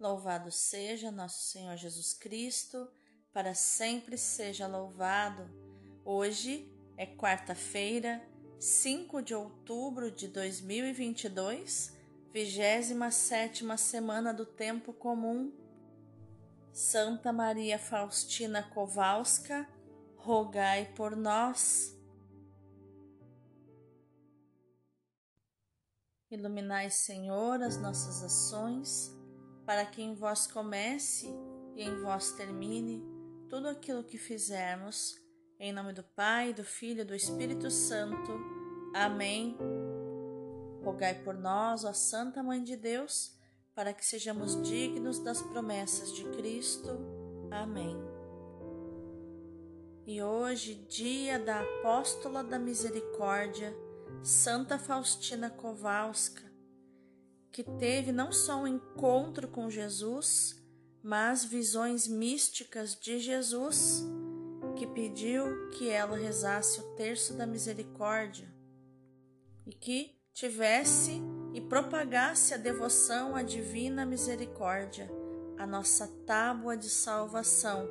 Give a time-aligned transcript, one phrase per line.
[0.00, 2.90] Louvado seja nosso Senhor Jesus Cristo,
[3.34, 5.46] para sempre seja louvado.
[6.02, 8.26] Hoje é quarta-feira,
[8.58, 11.94] 5 de outubro de 2022,
[12.32, 15.52] 27 semana do Tempo Comum.
[16.72, 19.68] Santa Maria Faustina Kowalska,
[20.16, 21.94] rogai por nós.
[26.30, 29.19] Iluminai, Senhor, as nossas ações
[29.70, 31.28] para que em vós comece
[31.76, 33.00] e em vós termine
[33.48, 35.14] tudo aquilo que fizermos.
[35.60, 38.32] Em nome do Pai, do Filho e do Espírito Santo.
[38.92, 39.56] Amém.
[40.82, 43.38] Rogai por nós, ó Santa Mãe de Deus,
[43.72, 46.90] para que sejamos dignos das promessas de Cristo.
[47.48, 47.96] Amém.
[50.04, 53.72] E hoje, dia da Apóstola da Misericórdia,
[54.20, 56.49] Santa Faustina Kowalska,
[57.52, 60.56] que teve não só um encontro com Jesus,
[61.02, 64.04] mas visões místicas de Jesus,
[64.76, 68.48] que pediu que ela rezasse o terço da misericórdia
[69.66, 71.20] e que tivesse
[71.52, 75.10] e propagasse a devoção à divina misericórdia,
[75.58, 77.86] a nossa tábua de salvação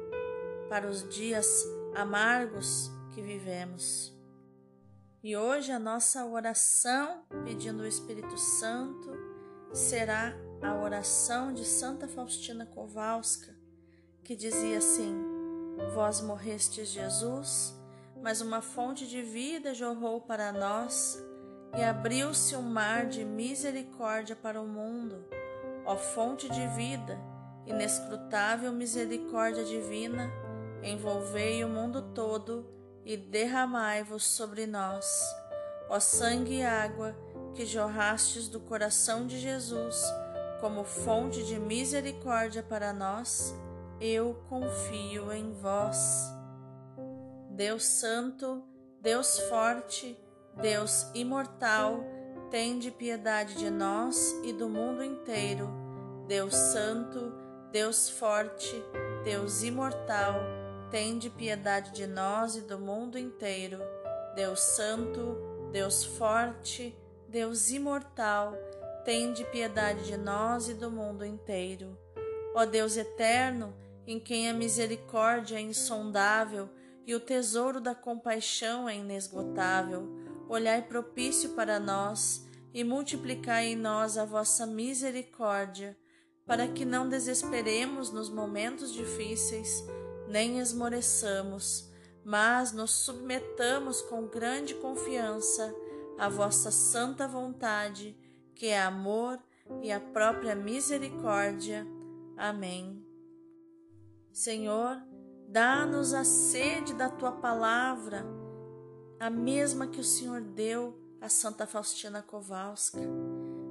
[0.69, 1.65] para os dias
[1.95, 4.15] amargos que vivemos.
[5.21, 9.28] E hoje a nossa oração pedindo o Espírito Santo
[9.73, 13.55] será a oração de Santa Faustina Kowalska,
[14.23, 15.15] que dizia assim:
[15.93, 17.73] Vós morrestes, Jesus,
[18.21, 21.23] mas uma fonte de vida jorrou para nós
[21.77, 25.23] e abriu-se um mar de misericórdia para o mundo.
[25.85, 27.17] Ó fonte de vida,
[27.65, 30.31] inescrutável misericórdia divina,
[30.83, 32.69] envolvei o mundo todo
[33.05, 35.05] e derramai-vos sobre nós.
[35.89, 37.15] Ó sangue e água,
[37.59, 40.01] que jorrastes do coração de Jesus
[40.61, 43.53] como fonte de misericórdia para nós,
[43.99, 46.31] eu confio em vós.
[47.49, 48.63] Deus Santo,
[49.01, 50.17] Deus Forte,
[50.55, 52.01] Deus Imortal,
[52.49, 55.69] tende piedade de nós e do mundo inteiro.
[56.29, 57.33] Deus Santo,
[57.73, 58.81] Deus Forte,
[59.25, 60.35] Deus Imortal,
[60.89, 63.79] tende piedade de nós e do mundo inteiro.
[64.33, 65.35] Deus Santo,
[65.73, 66.97] Deus Forte,
[67.29, 68.55] Deus imortal,
[69.05, 71.95] tende piedade de nós e do mundo inteiro.
[72.55, 73.71] Ó Deus eterno,
[74.07, 76.67] em quem a misericórdia é insondável
[77.05, 80.09] e o tesouro da compaixão é inesgotável,
[80.49, 85.95] olhai propício para nós e multiplicai em nós a vossa misericórdia,
[86.47, 89.83] para que não desesperemos nos momentos difíceis,
[90.27, 91.91] nem esmoreçamos,
[92.25, 95.71] mas nos submetamos com grande confiança
[96.19, 98.15] a vossa santa vontade,
[98.53, 99.39] que é amor
[99.81, 101.87] e a própria misericórdia.
[102.35, 103.05] Amém.
[104.31, 105.01] Senhor,
[105.47, 108.25] dá-nos a sede da tua palavra,
[109.19, 112.99] a mesma que o Senhor deu a Santa Faustina Kowalska,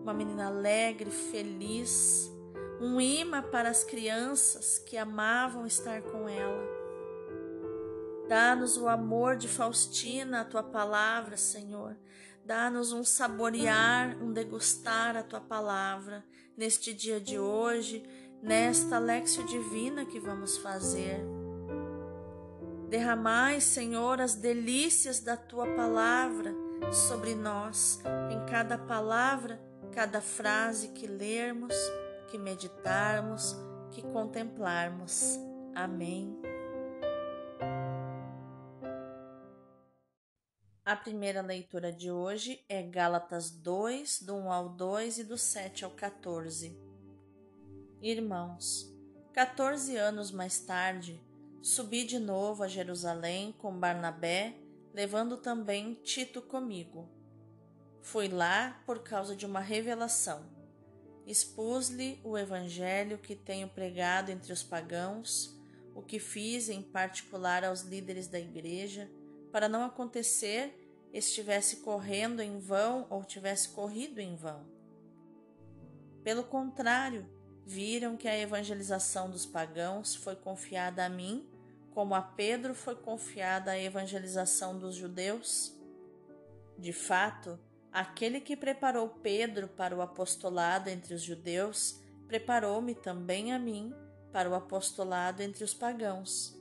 [0.02, 2.30] uma menina alegre, feliz,
[2.80, 6.78] um imã para as crianças que amavam estar com ela.
[8.28, 11.96] Dá-nos o amor de Faustina, a tua palavra, Senhor.
[12.48, 16.24] Dá-nos um saborear, um degustar a tua palavra
[16.56, 18.02] neste dia de hoje,
[18.42, 21.20] nesta lexio divina que vamos fazer.
[22.88, 26.54] Derramai, Senhor, as delícias da tua palavra
[26.90, 28.00] sobre nós,
[28.30, 29.60] em cada palavra,
[29.92, 31.74] cada frase que lermos,
[32.30, 33.54] que meditarmos,
[33.90, 35.38] que contemplarmos.
[35.74, 36.47] Amém.
[40.88, 45.84] A primeira leitura de hoje é Gálatas 2, do 1 ao 2 e do 7
[45.84, 46.80] ao 14.
[48.00, 48.90] Irmãos,
[49.34, 51.22] 14 anos mais tarde,
[51.60, 54.54] subi de novo a Jerusalém com Barnabé,
[54.94, 57.06] levando também Tito comigo.
[58.00, 60.42] Fui lá por causa de uma revelação.
[61.26, 65.54] Expus-lhe o evangelho que tenho pregado entre os pagãos,
[65.94, 69.06] o que fiz em particular aos líderes da igreja
[69.52, 70.74] para não acontecer
[71.12, 74.66] estivesse correndo em vão ou tivesse corrido em vão.
[76.22, 77.26] Pelo contrário,
[77.64, 81.48] viram que a evangelização dos pagãos foi confiada a mim,
[81.90, 85.74] como a Pedro foi confiada a evangelização dos judeus?
[86.78, 87.58] De fato,
[87.92, 93.92] aquele que preparou Pedro para o apostolado entre os judeus, preparou-me também a mim
[94.32, 96.57] para o apostolado entre os pagãos.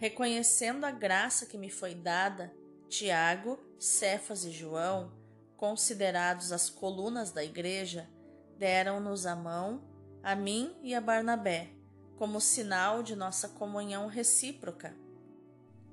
[0.00, 2.50] Reconhecendo a graça que me foi dada,
[2.88, 5.12] Tiago, Cefas e João,
[5.58, 8.08] considerados as colunas da igreja,
[8.56, 9.84] deram-nos a mão
[10.22, 11.70] a mim e a Barnabé,
[12.16, 14.96] como sinal de nossa comunhão recíproca.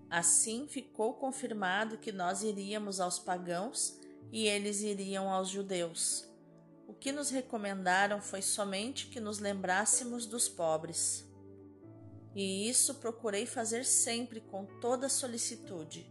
[0.09, 3.99] Assim ficou confirmado que nós iríamos aos pagãos
[4.31, 6.25] e eles iriam aos judeus.
[6.87, 11.26] O que nos recomendaram foi somente que nos lembrássemos dos pobres.
[12.37, 16.07] E isso procurei fazer sempre com toda solicitude.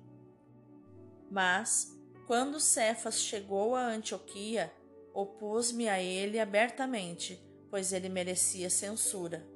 [1.30, 1.96] Mas,
[2.26, 4.74] quando Cefas chegou a Antioquia,
[5.14, 7.40] opus-me a ele abertamente,
[7.70, 9.46] pois ele merecia censura.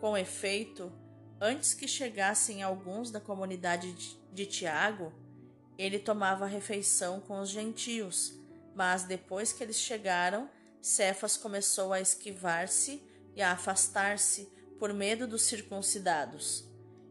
[0.00, 0.92] Com efeito,
[1.40, 3.92] antes que chegassem alguns da comunidade
[4.32, 5.12] de Tiago,
[5.78, 8.34] ele tomava refeição com os gentios,
[8.74, 10.50] mas depois que eles chegaram,
[10.82, 13.00] Cefas começou a esquivar-se
[13.36, 16.64] e a afastar-se por medo dos circuncidados.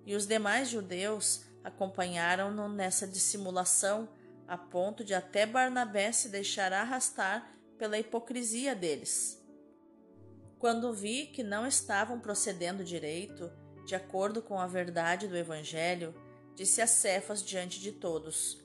[0.06, 4.10] E os demais judeus acompanharam-no nessa dissimulação,
[4.48, 9.44] a ponto de até Barnabé se deixar arrastar pela hipocrisia deles.
[10.58, 13.52] Quando vi que não estavam procedendo direito,
[13.86, 16.16] de acordo com a verdade do Evangelho,
[16.56, 18.64] disse a Cefas diante de todos: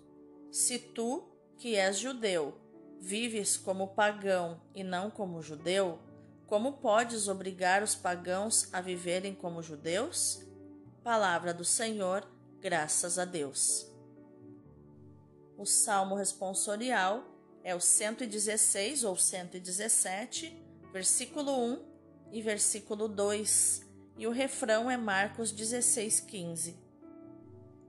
[0.51, 1.29] Se tu,
[1.59, 2.59] que és judeu,
[3.01, 5.99] vives como pagão e não como judeu,
[6.53, 10.43] como podes obrigar os pagãos a viverem como judeus?
[11.03, 12.29] Palavra do Senhor,
[12.61, 13.91] graças a Deus.
[15.57, 17.25] O salmo responsorial
[17.65, 20.63] é o 116 ou 117,
[20.93, 21.85] versículo 1
[22.33, 26.79] e versículo 2, e o refrão é Marcos 16, 15.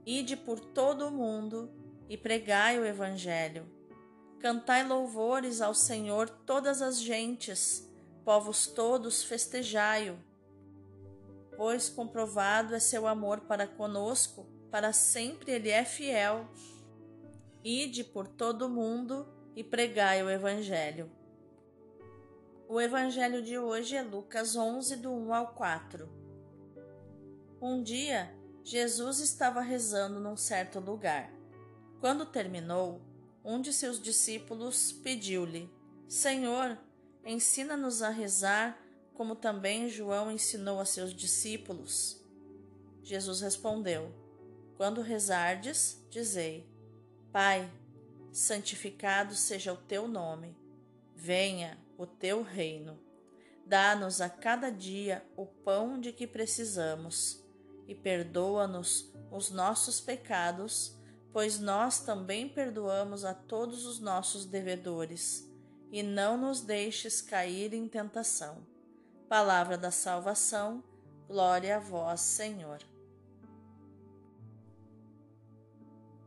[0.06, 1.70] Ide por todo o mundo
[2.08, 3.66] e pregai o Evangelho.
[4.40, 7.92] Cantai louvores ao Senhor todas as gentes,
[8.24, 10.18] povos todos festejai-o.
[11.56, 16.48] Pois comprovado é seu amor para conosco, para sempre ele é fiel.
[17.62, 21.10] Ide por todo o mundo e pregai o Evangelho.
[22.68, 26.08] O Evangelho de hoje é Lucas 11, do 1 ao 4.
[27.60, 28.34] Um dia,
[28.64, 31.30] Jesus estava rezando num certo lugar.
[32.00, 33.00] Quando terminou,
[33.44, 35.70] um de seus discípulos pediu-lhe:
[36.08, 36.78] Senhor,
[37.24, 38.78] ensina-nos a rezar,
[39.14, 42.20] como também João ensinou a seus discípulos.
[43.02, 44.12] Jesus respondeu:
[44.76, 46.68] Quando rezardes, dizei:
[47.32, 47.70] Pai,
[48.32, 50.56] santificado seja o teu nome.
[51.14, 52.98] Venha o teu reino.
[53.66, 57.42] Dá-nos a cada dia o pão de que precisamos
[57.88, 60.98] e perdoa-nos os nossos pecados
[61.34, 65.52] pois nós também perdoamos a todos os nossos devedores,
[65.94, 68.66] e não nos deixes cair em tentação.
[69.28, 70.82] Palavra da salvação,
[71.28, 72.80] glória a vós, Senhor.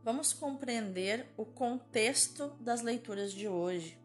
[0.02, 4.00] Vamos compreender o contexto das leituras de hoje.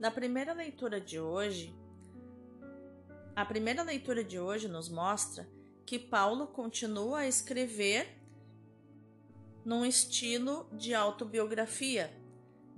[0.00, 1.72] Na primeira leitura de hoje,
[3.36, 5.48] a primeira leitura de hoje nos mostra
[5.86, 8.18] que Paulo continua a escrever
[9.64, 12.17] num estilo de autobiografia.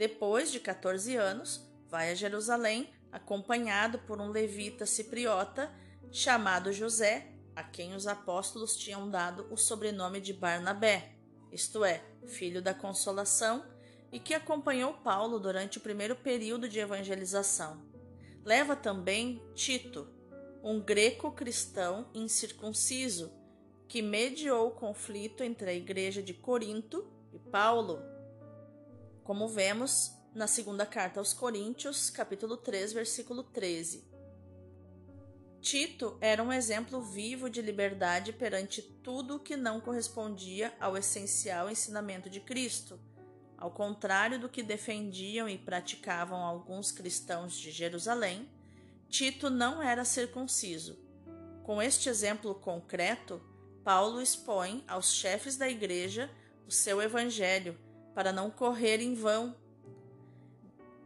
[0.01, 5.71] Depois de 14 anos, vai a Jerusalém acompanhado por um levita cipriota
[6.11, 11.13] chamado José, a quem os apóstolos tinham dado o sobrenome de Barnabé,
[11.53, 13.63] isto é, filho da consolação,
[14.11, 17.83] e que acompanhou Paulo durante o primeiro período de evangelização.
[18.43, 20.09] Leva também Tito,
[20.63, 23.31] um greco cristão incircunciso,
[23.87, 28.03] que mediou o conflito entre a igreja de Corinto e Paulo,
[29.25, 34.09] como vemos na segunda carta aos Coríntios, capítulo 3, versículo 13.
[35.61, 42.31] Tito era um exemplo vivo de liberdade perante tudo que não correspondia ao essencial ensinamento
[42.31, 42.99] de Cristo,
[43.59, 48.49] ao contrário do que defendiam e praticavam alguns cristãos de Jerusalém,
[49.09, 50.99] Tito não era circunciso.
[51.63, 53.43] Com este exemplo concreto,
[53.85, 56.31] Paulo expõe aos chefes da igreja
[56.67, 57.77] o seu evangelho
[58.15, 59.55] para não correr em vão.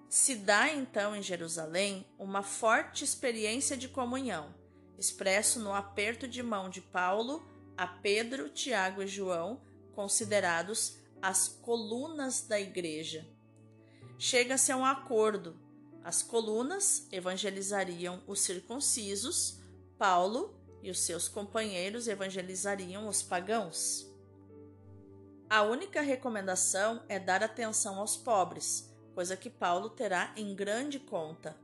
[0.09, 4.55] Se dá então em Jerusalém uma forte experiência de comunhão,
[4.99, 7.45] expresso no aperto de mão de Paulo
[7.77, 9.61] a Pedro, Tiago e João,
[9.95, 13.27] considerados as colunas da igreja.
[14.19, 15.59] Chega-se a um acordo.
[16.05, 19.59] As colunas evangelizariam os circuncisos,
[19.99, 24.14] Paulo e os seus companheiros evangelizariam os pagãos.
[25.55, 31.57] A única recomendação é dar atenção aos pobres, coisa que Paulo terá em grande conta.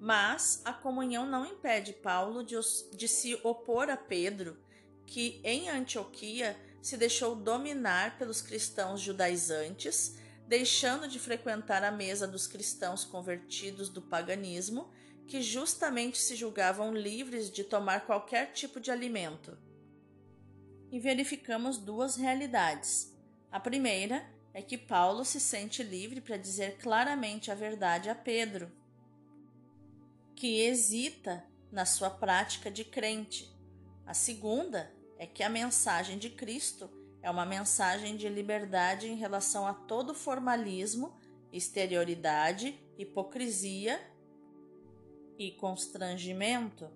[0.00, 2.56] Mas a comunhão não impede Paulo de,
[2.92, 4.58] de se opor a Pedro,
[5.06, 12.48] que em Antioquia se deixou dominar pelos cristãos judaizantes, deixando de frequentar a mesa dos
[12.48, 14.92] cristãos convertidos do paganismo
[15.28, 19.56] que justamente se julgavam livres de tomar qualquer tipo de alimento.
[20.90, 23.12] E verificamos duas realidades.
[23.50, 28.70] A primeira é que Paulo se sente livre para dizer claramente a verdade a Pedro,
[30.36, 33.52] que hesita na sua prática de crente.
[34.06, 36.88] A segunda é que a mensagem de Cristo
[37.20, 41.16] é uma mensagem de liberdade em relação a todo formalismo,
[41.52, 44.00] exterioridade, hipocrisia
[45.38, 46.90] e constrangimento.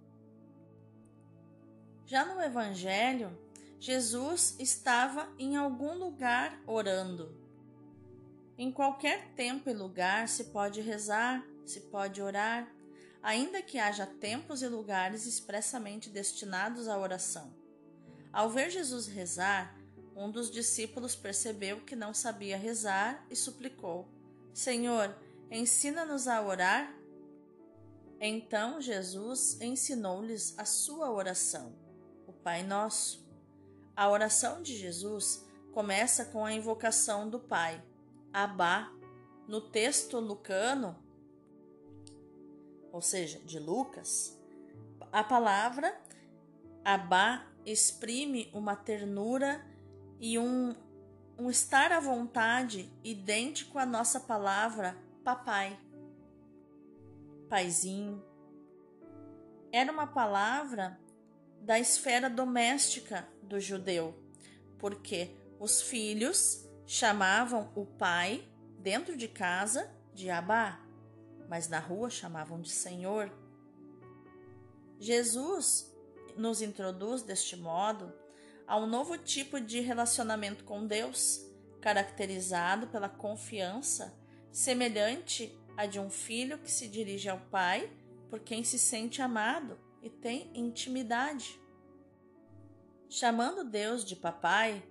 [2.06, 3.36] Já no Evangelho,
[3.80, 7.32] Jesus estava em algum lugar orando.
[8.56, 12.68] Em qualquer tempo e lugar se pode rezar, se pode orar,
[13.22, 17.54] ainda que haja tempos e lugares expressamente destinados à oração.
[18.32, 19.78] Ao ver Jesus rezar,
[20.16, 24.08] um dos discípulos percebeu que não sabia rezar e suplicou:
[24.52, 25.14] Senhor,
[25.52, 26.92] ensina-nos a orar.
[28.20, 31.72] Então Jesus ensinou-lhes a sua oração,
[32.26, 33.27] o Pai Nosso.
[33.98, 37.82] A oração de Jesus começa com a invocação do Pai,
[38.32, 38.92] Abá.
[39.48, 40.96] No texto lucano,
[42.92, 44.38] ou seja, de Lucas,
[45.10, 46.00] a palavra
[46.84, 49.66] Abá exprime uma ternura
[50.20, 50.76] e um,
[51.36, 55.76] um estar à vontade idêntico à nossa palavra papai,
[57.48, 58.24] paizinho.
[59.72, 61.00] Era uma palavra
[61.60, 64.14] da esfera doméstica do judeu,
[64.78, 68.44] porque os filhos chamavam o pai
[68.78, 70.88] dentro de casa de Abá
[71.48, 73.32] mas na rua chamavam de Senhor.
[75.00, 75.90] Jesus
[76.36, 78.12] nos introduz deste modo
[78.66, 81.40] a um novo tipo de relacionamento com Deus,
[81.80, 84.14] caracterizado pela confiança,
[84.52, 87.90] semelhante à de um filho que se dirige ao pai
[88.28, 91.58] por quem se sente amado e tem intimidade.
[93.10, 94.82] Chamando Deus de papai,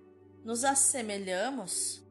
[0.44, 2.02] nos assemelhamos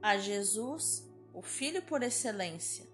[0.00, 1.04] a Jesus,
[1.34, 2.86] o Filho por excelência,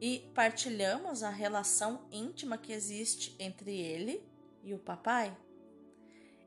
[0.00, 4.26] e partilhamos a relação íntima que existe entre ele
[4.62, 5.36] e o papai.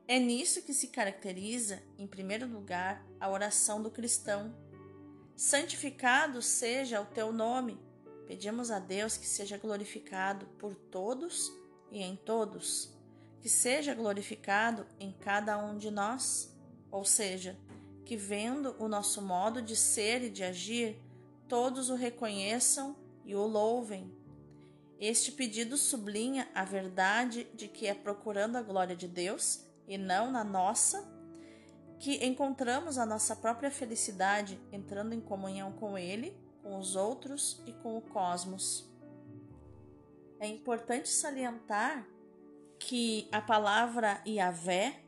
[0.08, 4.52] É nisso que se caracteriza, em primeiro lugar, a oração do cristão.
[5.36, 7.78] Santificado seja o teu nome.
[8.26, 11.52] Pedimos a Deus que seja glorificado por todos
[11.92, 12.97] e em todos,
[13.40, 16.54] que seja glorificado em cada um de nós,
[16.90, 17.58] ou seja,
[18.04, 20.98] que vendo o nosso modo de ser e de agir,
[21.48, 24.12] todos o reconheçam e o louvem.
[24.98, 30.30] Este pedido sublinha a verdade de que é procurando a glória de Deus e não
[30.30, 31.16] na nossa
[31.98, 37.72] que encontramos a nossa própria felicidade entrando em comunhão com Ele, com os outros e
[37.72, 38.88] com o cosmos.
[40.38, 42.06] É importante salientar
[42.78, 45.00] que a palavra Yahvé,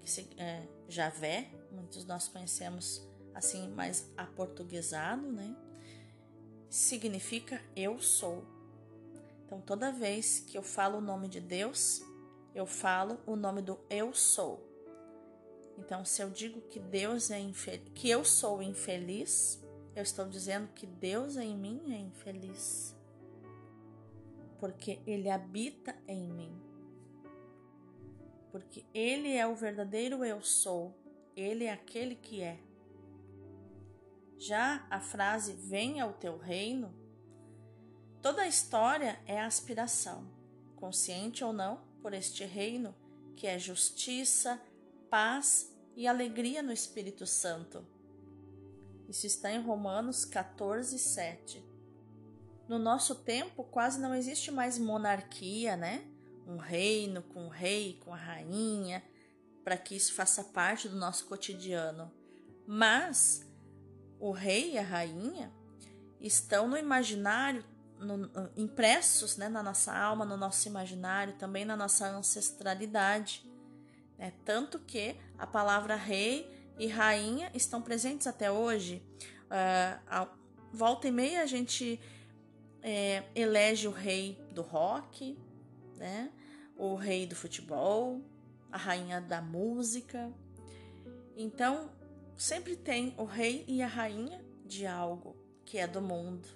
[0.00, 5.54] que se, é, Javé, muitos nós conhecemos assim mais aportuguesado, né?
[6.70, 8.44] significa eu sou.
[9.44, 12.00] Então, toda vez que eu falo o nome de Deus,
[12.54, 14.64] eu falo o nome do eu sou.
[15.76, 17.40] Então, se eu digo que Deus é
[17.94, 19.60] que eu sou infeliz,
[19.96, 22.94] eu estou dizendo que Deus em mim é infeliz.
[24.60, 26.69] Porque ele habita em mim.
[28.50, 30.94] Porque ele é o verdadeiro eu sou.
[31.36, 32.58] Ele é aquele que é.
[34.38, 36.94] Já a frase venha o teu reino,
[38.22, 40.26] toda a história é aspiração,
[40.76, 42.94] consciente ou não, por este reino
[43.36, 44.60] que é justiça,
[45.10, 47.86] paz e alegria no Espírito Santo.
[49.08, 51.64] Isso está em Romanos 14, 7.
[52.68, 56.06] No nosso tempo, quase não existe mais monarquia, né?
[56.50, 59.02] Um reino com o rei, com a rainha,
[59.62, 62.10] para que isso faça parte do nosso cotidiano.
[62.66, 63.46] Mas
[64.18, 65.52] o rei e a rainha
[66.20, 67.64] estão no imaginário,
[67.98, 73.44] no, impressos né, na nossa alma, no nosso imaginário, também na nossa ancestralidade.
[74.18, 74.32] Né?
[74.44, 79.02] Tanto que a palavra rei e rainha estão presentes até hoje.
[79.46, 80.28] Uh, a,
[80.72, 82.00] volta e meia a gente
[82.82, 85.38] é, elege o rei do rock,
[85.96, 86.30] né?
[86.80, 88.22] O rei do futebol,
[88.72, 90.32] a rainha da música.
[91.36, 91.90] Então,
[92.38, 96.48] sempre tem o rei e a rainha de algo que é do mundo.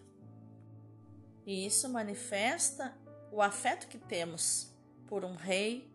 [1.45, 2.97] E isso manifesta
[3.31, 4.73] o afeto que temos
[5.07, 5.93] por um rei,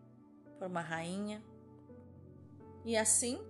[0.60, 1.42] por uma rainha.
[2.84, 3.44] E assim,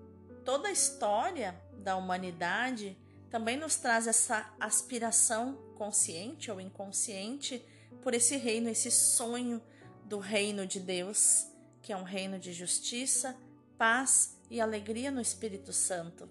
[0.47, 2.97] toda a história da humanidade
[3.29, 7.63] também nos traz essa aspiração consciente ou inconsciente
[8.01, 9.61] por esse reino, esse sonho
[10.11, 11.47] do reino de Deus,
[11.81, 13.35] que é um reino de justiça,
[13.79, 16.29] paz e alegria no Espírito Santo.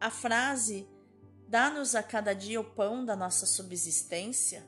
[0.00, 0.88] A frase
[1.48, 4.62] Dá-nos a cada dia o pão da nossa subsistência.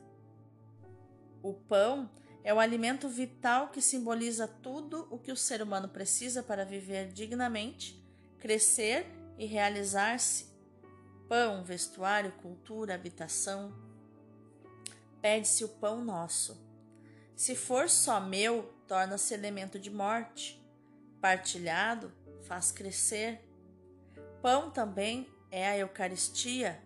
[1.43, 2.09] O pão
[2.43, 7.09] é o alimento vital que simboliza tudo o que o ser humano precisa para viver
[7.13, 8.03] dignamente,
[8.39, 9.05] crescer
[9.37, 10.47] e realizar-se.
[11.29, 13.71] Pão, vestuário, cultura, habitação.
[15.21, 16.70] Pede-se o pão nosso.
[17.41, 20.63] Se for só meu, torna-se elemento de morte.
[21.19, 23.41] Partilhado, faz crescer.
[24.43, 26.79] Pão também é a Eucaristia,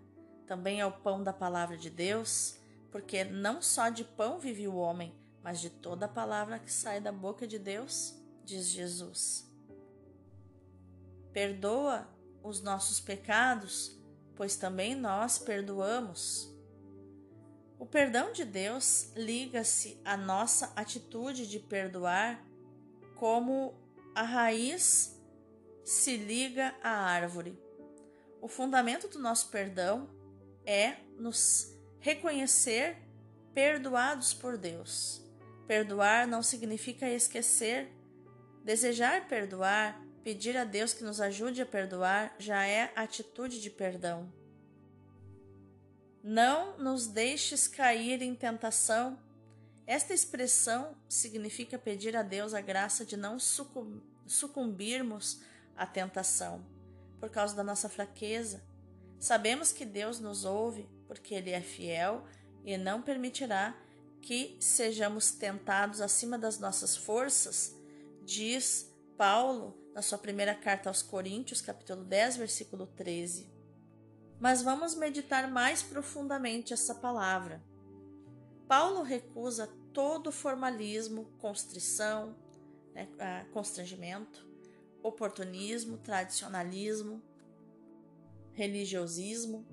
[0.47, 2.57] também é o pão da palavra de Deus,
[2.89, 7.01] porque não só de pão vive o homem, mas de toda a palavra que sai
[7.01, 9.51] da boca de Deus, diz Jesus.
[11.33, 12.07] Perdoa
[12.41, 13.99] os nossos pecados,
[14.37, 16.54] pois também nós perdoamos.
[17.77, 22.43] O perdão de Deus liga-se à nossa atitude de perdoar,
[23.15, 23.73] como
[24.13, 25.21] a raiz
[25.83, 27.59] se liga à árvore.
[28.41, 30.09] O fundamento do nosso perdão
[30.65, 32.97] é nos reconhecer
[33.53, 35.21] perdoados por Deus.
[35.67, 37.91] Perdoar não significa esquecer.
[38.63, 44.31] Desejar perdoar, pedir a Deus que nos ajude a perdoar, já é atitude de perdão.
[46.27, 49.15] Não nos deixes cair em tentação.
[49.85, 53.37] Esta expressão significa pedir a Deus a graça de não
[54.25, 55.41] sucumbirmos
[55.75, 56.65] à tentação
[57.19, 58.63] por causa da nossa fraqueza.
[59.19, 62.25] Sabemos que Deus nos ouve porque Ele é fiel
[62.63, 63.79] e não permitirá
[64.19, 67.75] que sejamos tentados acima das nossas forças,
[68.23, 73.54] diz Paulo na sua primeira carta aos Coríntios, capítulo 10, versículo 13.
[74.39, 77.63] Mas vamos meditar mais profundamente essa palavra.
[78.67, 82.35] Paulo recusa todo formalismo, constrição,
[82.93, 83.07] né,
[83.51, 84.47] constrangimento,
[85.01, 87.21] oportunismo, tradicionalismo,
[88.53, 89.65] religiosismo.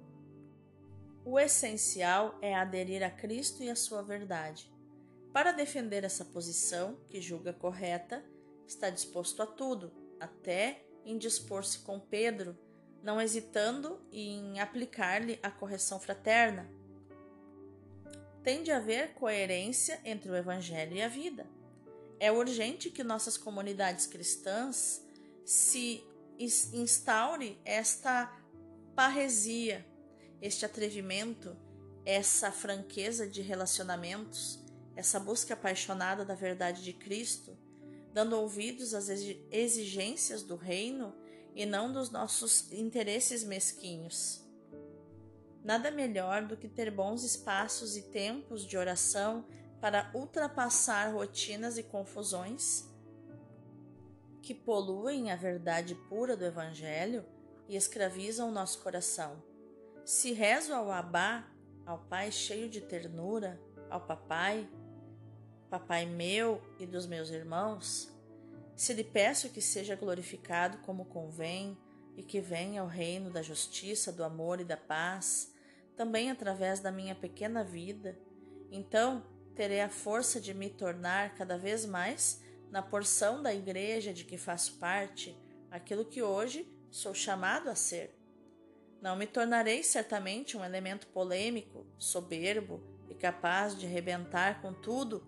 [1.25, 4.71] O essencial é aderir a Cristo e a sua verdade.
[5.33, 8.25] Para defender essa posição, que julga correta,
[8.67, 12.57] está disposto a tudo, até em dispor-se com Pedro,
[13.03, 16.71] não hesitando em aplicar-lhe a correção fraterna.
[18.43, 21.47] Tem de haver coerência entre o Evangelho e a vida.
[22.19, 25.05] É urgente que nossas comunidades cristãs
[25.45, 26.05] se
[26.39, 28.33] instaure esta
[28.95, 29.85] parresia,
[30.41, 31.57] este atrevimento,
[32.05, 34.61] essa franqueza de relacionamentos,
[34.95, 37.57] essa busca apaixonada da verdade de Cristo,
[38.13, 41.15] dando ouvidos às exigências do reino
[41.55, 44.43] e não dos nossos interesses mesquinhos.
[45.65, 49.45] Nada melhor do que ter bons espaços e tempos de oração
[49.81, 52.91] para ultrapassar rotinas e confusões
[54.43, 57.25] que poluem a verdade pura do Evangelho
[57.69, 59.41] e escravizam o nosso coração.
[60.05, 61.49] Se rezo ao Abá,
[61.87, 64.69] ao Pai cheio de ternura, ao Papai,
[65.71, 68.12] Papai meu e dos meus irmãos,
[68.75, 71.77] se lhe peço que seja glorificado como convém
[72.17, 75.53] e que venha o reino da justiça, do amor e da paz,
[75.97, 78.19] também através da minha pequena vida,
[78.71, 84.25] então terei a força de me tornar cada vez mais na porção da igreja de
[84.25, 85.39] que faço parte,
[85.71, 88.19] aquilo que hoje sou chamado a ser.
[89.01, 95.27] Não me tornarei certamente um elemento polêmico, soberbo e capaz de rebentar com tudo,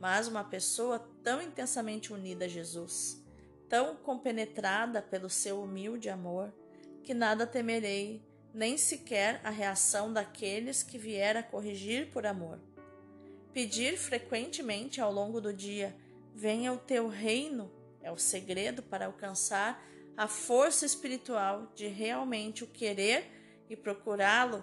[0.00, 3.22] mas uma pessoa tão intensamente unida a Jesus,
[3.68, 6.52] tão compenetrada pelo seu humilde amor,
[7.02, 12.58] que nada temerei, nem sequer a reação daqueles que vier a corrigir por amor.
[13.52, 15.94] Pedir frequentemente ao longo do dia
[16.38, 19.82] Venha o teu reino é o segredo para alcançar
[20.14, 23.24] a força espiritual de realmente o querer
[23.70, 24.62] e procurá-lo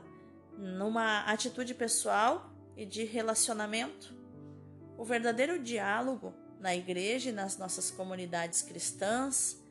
[0.55, 4.15] numa atitude pessoal e de relacionamento.
[4.97, 9.61] O verdadeiro diálogo na igreja e nas nossas comunidades cristãs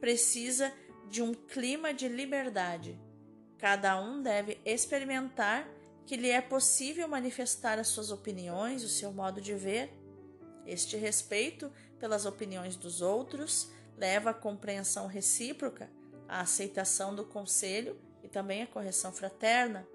[0.00, 0.72] precisa
[1.08, 2.98] de um clima de liberdade.
[3.58, 5.68] Cada um deve experimentar
[6.04, 9.92] que lhe é possível manifestar as suas opiniões, o seu modo de ver
[10.66, 15.88] este respeito pelas opiniões dos outros leva à compreensão recíproca,
[16.28, 19.86] à aceitação do conselho e também à correção fraterna.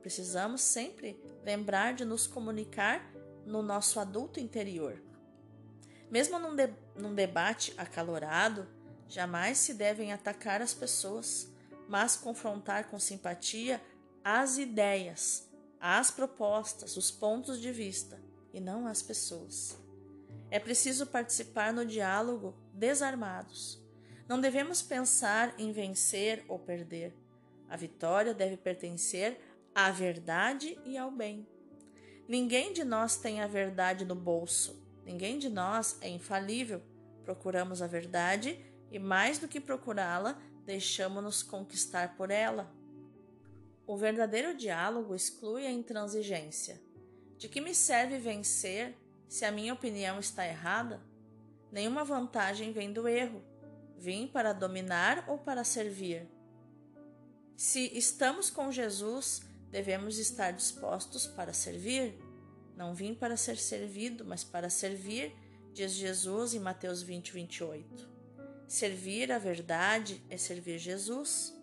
[0.00, 3.11] Precisamos sempre lembrar de nos comunicar
[3.46, 5.02] no nosso adulto interior.
[6.10, 8.66] Mesmo num, de, num debate acalorado,
[9.08, 11.50] jamais se devem atacar as pessoas,
[11.88, 13.80] mas confrontar com simpatia
[14.24, 15.48] as ideias,
[15.80, 18.20] as propostas, os pontos de vista
[18.52, 19.76] e não as pessoas.
[20.50, 23.82] É preciso participar no diálogo desarmados.
[24.28, 27.14] Não devemos pensar em vencer ou perder.
[27.68, 29.40] A vitória deve pertencer
[29.74, 31.46] à verdade e ao bem.
[32.28, 34.80] Ninguém de nós tem a verdade no bolso.
[35.04, 36.80] Ninguém de nós é infalível.
[37.24, 38.58] Procuramos a verdade
[38.90, 42.72] e, mais do que procurá-la, deixamos-nos conquistar por ela.
[43.86, 46.80] O verdadeiro diálogo exclui a intransigência.
[47.36, 48.96] De que me serve vencer
[49.28, 51.02] se a minha opinião está errada?
[51.72, 53.42] Nenhuma vantagem vem do erro.
[53.98, 56.28] Vim para dominar ou para servir?
[57.56, 62.14] Se estamos com Jesus, devemos estar dispostos para servir.
[62.76, 65.34] Não vim para ser servido, mas para servir,
[65.72, 68.08] diz Jesus em Mateus 20, 28.
[68.68, 71.58] Servir a verdade é servir Jesus.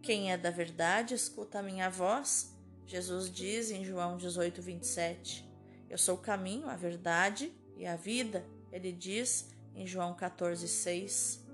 [0.00, 5.46] Quem é da verdade escuta a minha voz, Jesus diz em João 18, 27.
[5.90, 11.44] Eu sou o caminho, a verdade e a vida, ele diz em João 14, 6.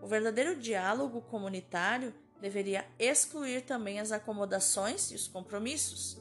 [0.00, 6.20] O verdadeiro diálogo comunitário deveria excluir também as acomodações e os compromissos.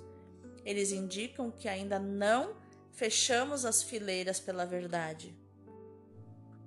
[0.65, 2.55] Eles indicam que ainda não
[2.91, 5.35] fechamos as fileiras pela verdade.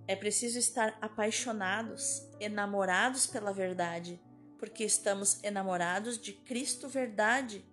[0.08, 4.20] É preciso estar apaixonados, enamorados pela verdade
[4.62, 7.64] porque estamos enamorados de Cristo verdade,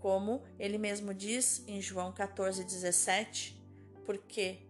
[0.00, 3.54] como ele mesmo diz em João 14:17,
[4.06, 4.60] porque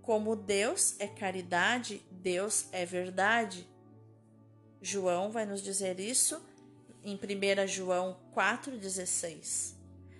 [0.00, 3.68] como Deus é caridade, Deus é verdade.
[4.86, 6.40] João vai nos dizer isso
[7.02, 9.74] em 1 João 4,16.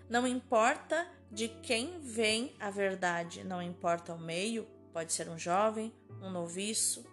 [0.09, 5.92] Não importa de quem vem a verdade, não importa o meio, pode ser um jovem,
[6.22, 7.05] um noviço,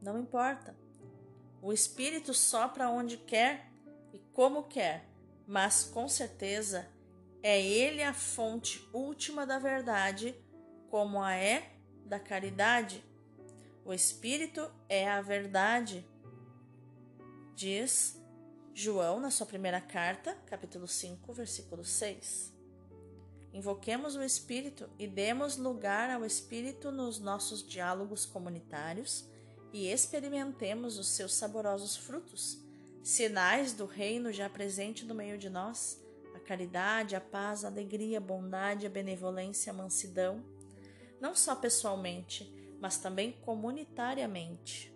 [0.00, 0.76] não importa.
[1.60, 3.70] O Espírito sopra onde quer
[4.12, 5.08] e como quer,
[5.46, 6.86] mas com certeza
[7.42, 10.34] é Ele a fonte última da verdade,
[10.90, 11.72] como a é
[12.04, 13.04] da caridade.
[13.86, 16.04] O Espírito é a verdade.
[17.54, 18.20] Diz
[18.74, 22.52] João na sua primeira carta, capítulo 5, versículo 6.
[23.52, 29.24] Invoquemos o Espírito e demos lugar ao Espírito nos nossos diálogos comunitários
[29.72, 32.58] e experimentemos os seus saborosos frutos,
[33.04, 38.18] sinais do reino já presente no meio de nós, a caridade, a paz, a alegria,
[38.18, 40.44] a bondade, a benevolência, a mansidão,
[41.20, 44.94] não só pessoalmente, mas também comunitariamente.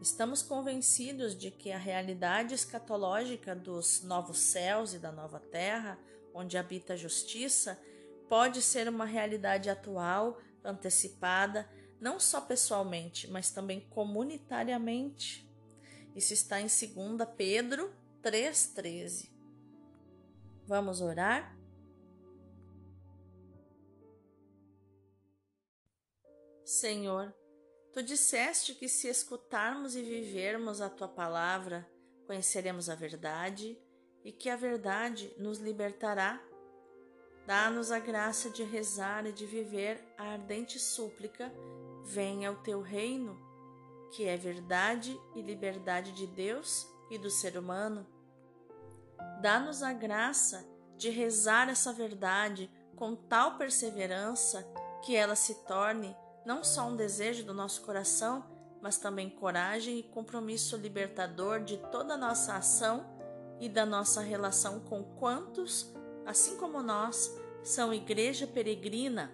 [0.00, 5.98] Estamos convencidos de que a realidade escatológica dos novos céus e da nova terra,
[6.34, 7.80] onde habita a justiça,
[8.28, 11.68] pode ser uma realidade atual, antecipada,
[12.00, 15.48] não só pessoalmente, mas também comunitariamente.
[16.16, 19.30] Isso está em 2 Pedro 3,13.
[20.66, 21.56] Vamos orar?
[26.72, 27.34] Senhor,
[27.92, 31.86] tu disseste que se escutarmos e vivermos a tua palavra,
[32.26, 33.78] conheceremos a verdade
[34.24, 36.42] e que a verdade nos libertará.
[37.46, 41.52] Dá-nos a graça de rezar e de viver a ardente súplica
[42.04, 43.38] Venha o teu reino,
[44.10, 48.06] que é verdade e liberdade de Deus e do ser humano.
[49.42, 54.66] Dá-nos a graça de rezar essa verdade com tal perseverança
[55.04, 58.44] que ela se torne não só um desejo do nosso coração,
[58.80, 63.06] mas também coragem e compromisso libertador de toda a nossa ação
[63.60, 65.92] e da nossa relação com quantos,
[66.26, 69.32] assim como nós, são igreja peregrina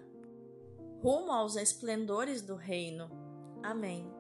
[1.03, 3.09] rumo aos esplendores do Reino.
[3.63, 4.13] Amém.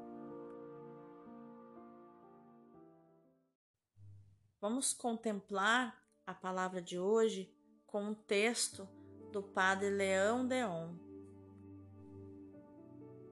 [4.61, 7.53] Vamos contemplar a palavra de hoje
[7.87, 8.88] com um texto
[9.33, 11.08] do Padre Leão Deon.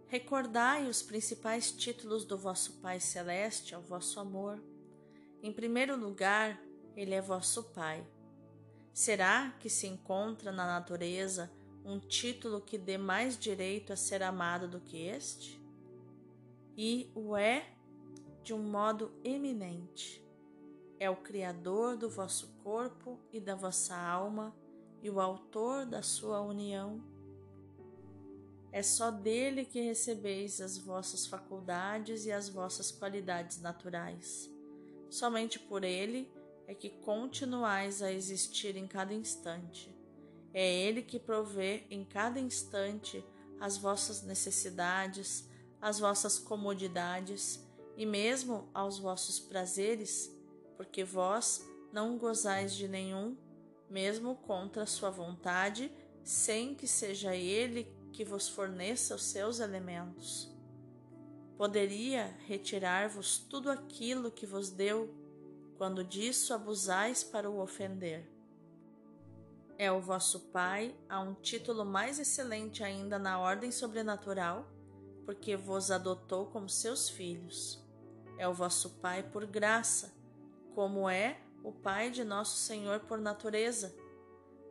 [0.08, 4.62] Recordai os principais títulos do vosso Pai Celeste ao vosso amor.
[5.42, 6.62] Em primeiro lugar,
[6.94, 8.06] Ele é vosso Pai.
[8.92, 11.50] Será que se encontra na natureza
[11.84, 15.60] um título que dê mais direito a ser amado do que este?
[16.76, 17.66] E o é
[18.44, 20.24] de um modo eminente.
[21.00, 24.54] É o Criador do vosso corpo e da vossa alma
[25.02, 27.15] e o autor da sua união.
[28.76, 34.50] É só dele que recebeis as vossas faculdades e as vossas qualidades naturais.
[35.08, 36.30] Somente por ele
[36.66, 39.96] é que continuais a existir em cada instante.
[40.52, 43.24] É Ele que provê em cada instante
[43.58, 45.48] as vossas necessidades,
[45.80, 50.30] as vossas comodidades e mesmo aos vossos prazeres,
[50.76, 53.38] porque vós não gozais de nenhum,
[53.88, 55.90] mesmo contra a sua vontade,
[56.22, 60.50] sem que seja ele que vos forneça os seus elementos.
[61.58, 65.14] Poderia retirar-vos tudo aquilo que vos deu,
[65.76, 68.26] quando disso abusais para o ofender.
[69.76, 74.66] É o vosso Pai a um título mais excelente ainda na ordem sobrenatural,
[75.26, 77.84] porque vos adotou como seus filhos.
[78.38, 80.10] É o vosso Pai por graça,
[80.74, 83.94] como é o Pai de nosso Senhor por natureza.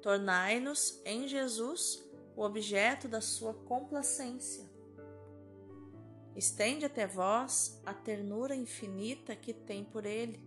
[0.01, 2.04] Tornai-nos em Jesus
[2.35, 4.65] o objeto da sua complacência.
[6.35, 10.39] Estende até vós a ternura infinita que tem por ele.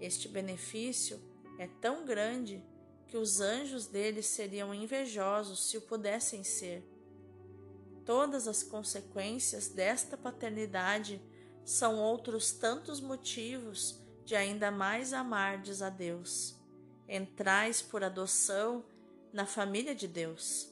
[0.00, 1.20] Este benefício
[1.58, 2.64] é tão grande
[3.06, 6.82] que os anjos dele seriam invejosos se o pudessem ser.
[8.06, 11.20] Todas as consequências desta paternidade
[11.64, 16.56] são outros tantos motivos de ainda mais amardes a Deus.
[17.06, 18.84] Entrais por adoção
[19.32, 20.69] na família de Deus.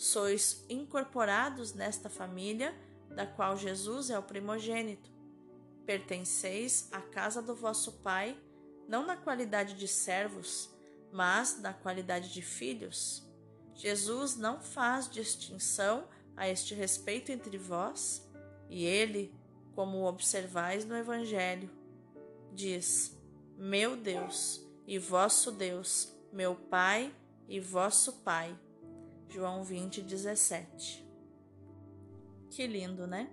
[0.00, 2.74] Sois incorporados nesta família,
[3.14, 5.10] da qual Jesus é o primogênito.
[5.84, 8.34] Pertenceis à casa do vosso Pai,
[8.88, 10.74] não na qualidade de servos,
[11.12, 13.30] mas na qualidade de filhos.
[13.74, 18.26] Jesus não faz distinção a este respeito entre vós,
[18.70, 19.34] e ele,
[19.74, 21.68] como observais no Evangelho,
[22.54, 23.14] diz:
[23.54, 27.14] Meu Deus e vosso Deus, meu Pai
[27.46, 28.58] e vosso Pai.
[29.30, 31.06] João 20, 17.
[32.50, 33.30] Que lindo, né?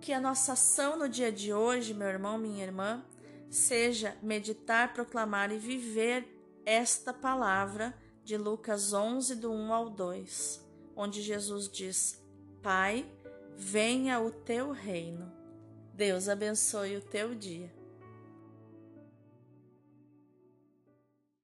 [0.00, 3.04] Que a nossa ação no dia de hoje, meu irmão, minha irmã,
[3.50, 6.26] seja meditar, proclamar e viver
[6.66, 10.62] esta palavra de Lucas 11, do 1 ao 2,
[10.94, 12.22] onde Jesus diz:
[12.62, 13.10] Pai,
[13.56, 15.32] venha o teu reino.
[15.94, 17.77] Deus abençoe o teu dia.